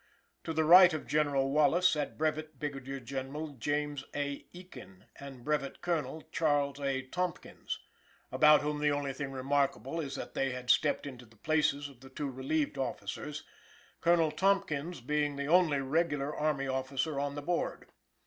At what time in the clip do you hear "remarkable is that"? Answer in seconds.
9.31-10.33